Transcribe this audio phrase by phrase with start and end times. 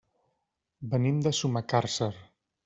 [0.93, 2.11] Venim de Sumacàrcer.